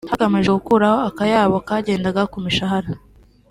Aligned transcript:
hagamijwe 0.11 0.51
gukuraho 0.59 0.97
akayabo 1.09 1.55
kagendaga 1.67 2.21
ku 2.31 2.37
mishahara 2.45 2.91